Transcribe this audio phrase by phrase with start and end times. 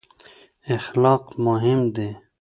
[0.75, 2.09] اخلاق مهم دي.